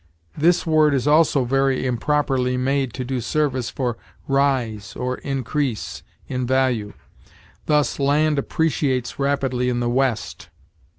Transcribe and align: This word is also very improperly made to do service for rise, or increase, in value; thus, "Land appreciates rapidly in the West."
This 0.35 0.65
word 0.65 0.95
is 0.95 1.07
also 1.07 1.45
very 1.45 1.85
improperly 1.85 2.57
made 2.57 2.91
to 2.95 3.05
do 3.05 3.21
service 3.21 3.69
for 3.69 3.97
rise, 4.27 4.95
or 4.95 5.17
increase, 5.19 6.01
in 6.27 6.47
value; 6.47 6.93
thus, 7.67 7.99
"Land 7.99 8.39
appreciates 8.39 9.19
rapidly 9.19 9.69
in 9.69 9.79
the 9.79 9.89
West." 9.91 10.49